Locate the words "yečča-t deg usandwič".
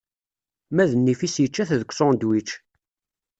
1.43-2.49